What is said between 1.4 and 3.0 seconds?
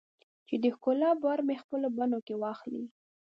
مې خپلو بڼو کې واخلې